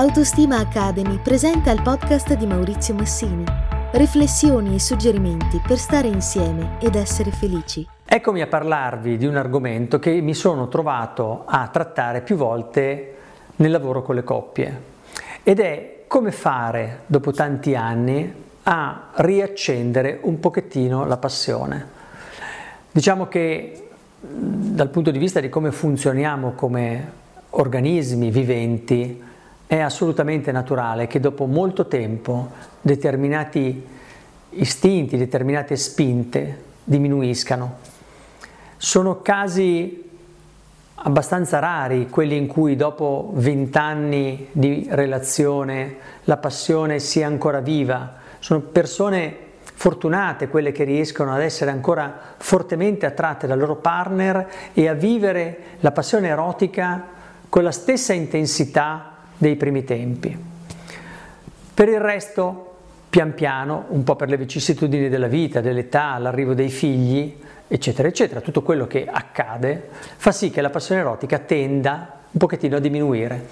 Autostima 0.00 0.56
Academy 0.56 1.18
presenta 1.18 1.70
il 1.70 1.82
podcast 1.82 2.32
di 2.32 2.46
Maurizio 2.46 2.94
Massini. 2.94 3.44
Riflessioni 3.92 4.76
e 4.76 4.80
suggerimenti 4.80 5.60
per 5.60 5.76
stare 5.76 6.08
insieme 6.08 6.78
ed 6.80 6.94
essere 6.94 7.30
felici. 7.30 7.86
Eccomi 8.06 8.40
a 8.40 8.46
parlarvi 8.46 9.18
di 9.18 9.26
un 9.26 9.36
argomento 9.36 9.98
che 9.98 10.22
mi 10.22 10.32
sono 10.32 10.68
trovato 10.68 11.42
a 11.44 11.68
trattare 11.68 12.22
più 12.22 12.36
volte 12.36 13.16
nel 13.56 13.70
lavoro 13.70 14.00
con 14.00 14.14
le 14.14 14.24
coppie 14.24 14.82
ed 15.42 15.60
è 15.60 16.04
come 16.06 16.32
fare 16.32 17.00
dopo 17.04 17.32
tanti 17.32 17.74
anni 17.74 18.32
a 18.62 19.08
riaccendere 19.16 20.20
un 20.22 20.40
pochettino 20.40 21.04
la 21.04 21.18
passione. 21.18 21.86
Diciamo 22.90 23.28
che 23.28 23.88
dal 24.18 24.88
punto 24.88 25.10
di 25.10 25.18
vista 25.18 25.40
di 25.40 25.50
come 25.50 25.70
funzioniamo 25.70 26.52
come 26.52 27.12
organismi 27.50 28.30
viventi, 28.30 29.28
è 29.70 29.78
assolutamente 29.78 30.50
naturale 30.50 31.06
che 31.06 31.20
dopo 31.20 31.46
molto 31.46 31.86
tempo 31.86 32.50
determinati 32.80 33.86
istinti, 34.48 35.16
determinate 35.16 35.76
spinte 35.76 36.62
diminuiscano. 36.82 37.76
Sono 38.76 39.22
casi 39.22 40.10
abbastanza 40.92 41.60
rari 41.60 42.08
quelli 42.08 42.36
in 42.36 42.48
cui 42.48 42.74
dopo 42.74 43.30
vent'anni 43.34 44.48
di 44.50 44.88
relazione 44.90 45.94
la 46.24 46.38
passione 46.38 46.98
sia 46.98 47.28
ancora 47.28 47.60
viva. 47.60 48.14
Sono 48.40 48.58
persone 48.58 49.36
fortunate 49.62 50.48
quelle 50.48 50.72
che 50.72 50.82
riescono 50.82 51.32
ad 51.32 51.42
essere 51.42 51.70
ancora 51.70 52.34
fortemente 52.38 53.06
attratte 53.06 53.46
dal 53.46 53.60
loro 53.60 53.76
partner 53.76 54.50
e 54.72 54.88
a 54.88 54.94
vivere 54.94 55.58
la 55.78 55.92
passione 55.92 56.26
erotica 56.26 57.06
con 57.48 57.62
la 57.62 57.70
stessa 57.70 58.12
intensità 58.12 59.09
dei 59.40 59.56
primi 59.56 59.84
tempi. 59.84 60.36
Per 61.72 61.88
il 61.88 61.98
resto, 61.98 62.74
pian 63.08 63.32
piano, 63.32 63.86
un 63.88 64.04
po' 64.04 64.14
per 64.14 64.28
le 64.28 64.36
vicissitudini 64.36 65.08
della 65.08 65.28
vita, 65.28 65.62
dell'età, 65.62 66.18
l'arrivo 66.18 66.52
dei 66.52 66.68
figli, 66.68 67.38
eccetera, 67.66 68.06
eccetera, 68.06 68.42
tutto 68.42 68.60
quello 68.60 68.86
che 68.86 69.06
accade 69.10 69.88
fa 70.16 70.30
sì 70.30 70.50
che 70.50 70.60
la 70.60 70.68
passione 70.68 71.00
erotica 71.00 71.38
tenda 71.38 72.18
un 72.32 72.38
pochettino 72.38 72.76
a 72.76 72.80
diminuire. 72.80 73.46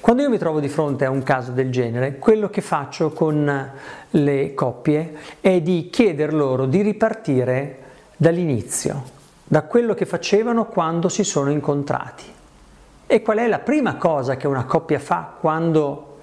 Quando 0.00 0.22
io 0.22 0.30
mi 0.30 0.38
trovo 0.38 0.58
di 0.58 0.68
fronte 0.68 1.04
a 1.04 1.10
un 1.10 1.22
caso 1.22 1.52
del 1.52 1.70
genere, 1.70 2.16
quello 2.16 2.48
che 2.48 2.62
faccio 2.62 3.12
con 3.12 3.70
le 4.08 4.54
coppie 4.54 5.16
è 5.42 5.60
di 5.60 5.90
chieder 5.92 6.32
loro 6.32 6.64
di 6.64 6.80
ripartire 6.80 7.78
dall'inizio, 8.16 9.02
da 9.44 9.64
quello 9.64 9.92
che 9.92 10.06
facevano 10.06 10.64
quando 10.64 11.10
si 11.10 11.24
sono 11.24 11.50
incontrati. 11.50 12.35
E 13.08 13.22
qual 13.22 13.38
è 13.38 13.46
la 13.46 13.60
prima 13.60 13.94
cosa 13.94 14.36
che 14.36 14.48
una 14.48 14.64
coppia 14.64 14.98
fa 14.98 15.34
quando, 15.38 16.18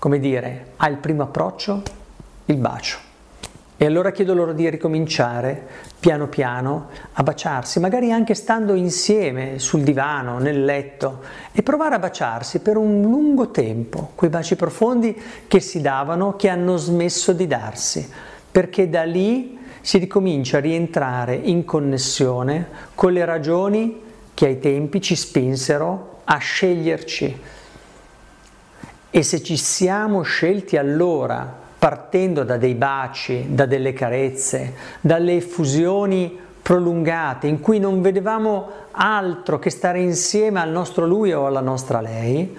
come 0.00 0.18
dire, 0.18 0.72
ha 0.78 0.88
il 0.88 0.96
primo 0.96 1.22
approccio? 1.22 1.80
Il 2.46 2.56
bacio. 2.56 2.98
E 3.76 3.86
allora 3.86 4.10
chiedo 4.10 4.34
loro 4.34 4.52
di 4.52 4.68
ricominciare 4.68 5.64
piano 6.00 6.26
piano 6.26 6.88
a 7.12 7.22
baciarsi, 7.22 7.78
magari 7.78 8.10
anche 8.10 8.34
stando 8.34 8.74
insieme 8.74 9.60
sul 9.60 9.82
divano, 9.82 10.38
nel 10.38 10.64
letto, 10.64 11.20
e 11.52 11.62
provare 11.62 11.94
a 11.94 12.00
baciarsi 12.00 12.58
per 12.58 12.78
un 12.78 13.00
lungo 13.02 13.52
tempo, 13.52 14.10
quei 14.16 14.30
baci 14.30 14.56
profondi 14.56 15.16
che 15.46 15.60
si 15.60 15.80
davano, 15.80 16.34
che 16.34 16.48
hanno 16.48 16.76
smesso 16.76 17.32
di 17.32 17.46
darsi, 17.46 18.10
perché 18.50 18.88
da 18.88 19.04
lì 19.04 19.56
si 19.80 19.98
ricomincia 19.98 20.56
a 20.56 20.60
rientrare 20.60 21.36
in 21.36 21.64
connessione 21.64 22.66
con 22.96 23.12
le 23.12 23.24
ragioni 23.24 24.02
che 24.34 24.46
ai 24.46 24.58
tempi 24.58 25.00
ci 25.00 25.14
spinsero 25.14 26.13
a 26.24 26.38
sceglierci. 26.38 27.40
E 29.10 29.22
se 29.22 29.42
ci 29.42 29.56
siamo 29.56 30.22
scelti 30.22 30.76
allora, 30.76 31.62
partendo 31.78 32.44
da 32.44 32.56
dei 32.56 32.74
baci, 32.74 33.46
da 33.54 33.66
delle 33.66 33.92
carezze, 33.92 34.74
dalle 35.00 35.36
effusioni 35.36 36.40
prolungate, 36.60 37.46
in 37.46 37.60
cui 37.60 37.78
non 37.78 38.00
vedevamo 38.00 38.70
altro 38.92 39.58
che 39.58 39.70
stare 39.70 40.00
insieme 40.00 40.60
al 40.60 40.70
nostro 40.70 41.06
lui 41.06 41.32
o 41.32 41.46
alla 41.46 41.60
nostra 41.60 42.00
lei, 42.00 42.56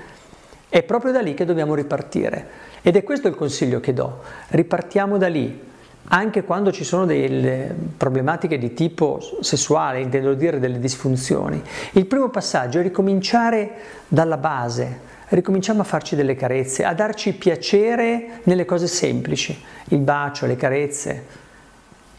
è 0.70 0.84
proprio 0.84 1.12
da 1.12 1.22
lì 1.22 1.34
che 1.34 1.46
dobbiamo 1.46 1.74
ripartire. 1.74 2.48
Ed 2.82 2.96
è 2.96 3.04
questo 3.04 3.28
il 3.28 3.36
consiglio 3.36 3.80
che 3.80 3.94
do. 3.94 4.22
Ripartiamo 4.50 5.18
da 5.18 5.28
lì, 5.28 5.60
anche 6.08 6.44
quando 6.44 6.72
ci 6.72 6.84
sono 6.84 7.06
delle 7.06 7.74
problematiche 7.98 8.58
di 8.58 8.74
tipo 8.74 9.20
sessuale, 9.42 10.02
intendo 10.02 10.34
dire 10.34 10.60
delle 10.60 10.80
disfunzioni. 10.80 11.62
Il 11.94 12.06
primo 12.06 12.30
passaggio 12.30 12.80
è 12.80 12.84
ricominciare 12.84 13.72
dalla 14.08 14.38
base, 14.38 15.00
ricominciamo 15.30 15.82
a 15.82 15.86
farci 15.86 16.16
delle 16.16 16.36
carezze, 16.36 16.84
a 16.84 16.94
darci 16.94 17.34
piacere 17.34 18.42
nelle 18.44 18.66
cose 18.66 18.88
semplici, 18.88 19.60
il 19.90 20.00
bacio, 20.00 20.46
le 20.46 20.56
carezze, 20.56 21.26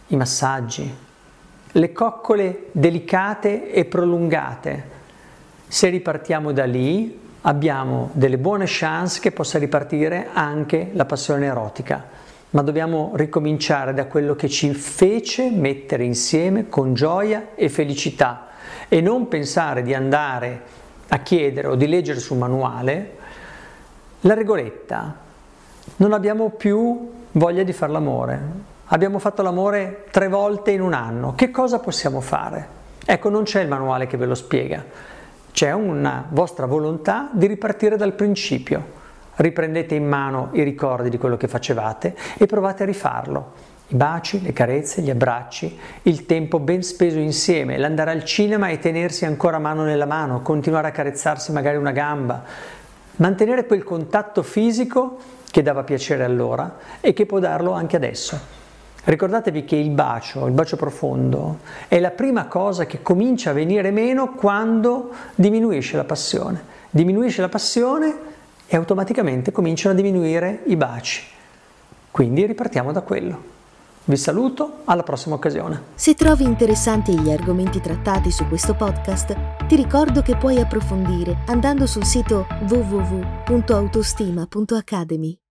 i 0.08 0.16
massaggi, 0.16 0.94
le 1.72 1.92
coccole 1.92 2.66
delicate 2.72 3.70
e 3.70 3.84
prolungate. 3.84 4.94
Se 5.68 5.88
ripartiamo 5.88 6.52
da 6.52 6.64
lì 6.64 7.24
abbiamo 7.42 8.10
delle 8.12 8.38
buone 8.38 8.64
chance 8.66 9.20
che 9.20 9.30
possa 9.30 9.58
ripartire 9.58 10.28
anche 10.32 10.90
la 10.92 11.04
passione 11.04 11.46
erotica 11.46 12.24
ma 12.50 12.62
dobbiamo 12.62 13.12
ricominciare 13.14 13.92
da 13.92 14.06
quello 14.06 14.34
che 14.34 14.48
ci 14.48 14.72
fece 14.72 15.50
mettere 15.50 16.04
insieme 16.04 16.68
con 16.68 16.94
gioia 16.94 17.48
e 17.54 17.68
felicità 17.68 18.46
e 18.88 19.00
non 19.00 19.28
pensare 19.28 19.82
di 19.82 19.94
andare 19.94 20.62
a 21.08 21.18
chiedere 21.18 21.68
o 21.68 21.74
di 21.74 21.86
leggere 21.86 22.20
sul 22.20 22.38
manuale 22.38 23.16
la 24.20 24.34
regoletta. 24.34 25.16
Non 25.96 26.12
abbiamo 26.12 26.50
più 26.50 27.12
voglia 27.32 27.62
di 27.62 27.72
fare 27.72 27.92
l'amore. 27.92 28.40
Abbiamo 28.86 29.18
fatto 29.18 29.42
l'amore 29.42 30.04
tre 30.10 30.28
volte 30.28 30.70
in 30.70 30.80
un 30.80 30.92
anno. 30.92 31.34
Che 31.34 31.50
cosa 31.50 31.80
possiamo 31.80 32.20
fare? 32.20 32.74
Ecco, 33.04 33.28
non 33.28 33.42
c'è 33.42 33.60
il 33.60 33.68
manuale 33.68 34.06
che 34.06 34.16
ve 34.16 34.26
lo 34.26 34.34
spiega. 34.34 34.84
C'è 35.52 35.72
una 35.72 36.26
vostra 36.28 36.66
volontà 36.66 37.28
di 37.32 37.46
ripartire 37.46 37.96
dal 37.96 38.12
principio 38.12 39.04
riprendete 39.36 39.94
in 39.94 40.06
mano 40.06 40.50
i 40.52 40.62
ricordi 40.62 41.08
di 41.08 41.18
quello 41.18 41.36
che 41.36 41.48
facevate 41.48 42.14
e 42.36 42.46
provate 42.46 42.82
a 42.82 42.86
rifarlo. 42.86 43.52
I 43.88 43.94
baci, 43.94 44.42
le 44.42 44.52
carezze, 44.52 45.00
gli 45.00 45.10
abbracci, 45.10 45.78
il 46.02 46.26
tempo 46.26 46.58
ben 46.58 46.82
speso 46.82 47.18
insieme, 47.18 47.76
l'andare 47.78 48.10
al 48.10 48.24
cinema 48.24 48.68
e 48.68 48.78
tenersi 48.78 49.24
ancora 49.24 49.58
mano 49.58 49.84
nella 49.84 50.06
mano, 50.06 50.42
continuare 50.42 50.88
a 50.88 50.90
carezzarsi 50.90 51.52
magari 51.52 51.76
una 51.76 51.92
gamba, 51.92 52.42
mantenere 53.16 53.64
quel 53.66 53.84
contatto 53.84 54.42
fisico 54.42 55.18
che 55.50 55.62
dava 55.62 55.84
piacere 55.84 56.24
allora 56.24 56.78
e 57.00 57.12
che 57.12 57.26
può 57.26 57.38
darlo 57.38 57.72
anche 57.72 57.96
adesso. 57.96 58.54
Ricordatevi 59.04 59.64
che 59.64 59.76
il 59.76 59.90
bacio, 59.90 60.46
il 60.46 60.52
bacio 60.52 60.74
profondo, 60.74 61.60
è 61.86 62.00
la 62.00 62.10
prima 62.10 62.46
cosa 62.46 62.86
che 62.86 63.02
comincia 63.02 63.50
a 63.50 63.52
venire 63.52 63.92
meno 63.92 64.34
quando 64.34 65.12
diminuisce 65.36 65.96
la 65.96 66.02
passione. 66.02 66.74
Diminuisce 66.90 67.40
la 67.40 67.48
passione 67.48 68.34
e 68.66 68.76
automaticamente 68.76 69.52
cominciano 69.52 69.94
a 69.94 69.96
diminuire 69.96 70.62
i 70.66 70.76
baci. 70.76 71.22
Quindi 72.10 72.44
ripartiamo 72.46 72.92
da 72.92 73.00
quello. 73.02 73.54
Vi 74.04 74.16
saluto, 74.16 74.82
alla 74.84 75.02
prossima 75.02 75.34
occasione. 75.34 75.82
Se 75.94 76.14
trovi 76.14 76.44
interessanti 76.44 77.18
gli 77.18 77.30
argomenti 77.30 77.80
trattati 77.80 78.30
su 78.30 78.46
questo 78.46 78.74
podcast, 78.74 79.34
ti 79.66 79.74
ricordo 79.74 80.22
che 80.22 80.36
puoi 80.36 80.60
approfondire 80.60 81.38
andando 81.46 81.86
sul 81.86 82.04
sito 82.04 82.46
www.autostima.academy. 82.68 85.45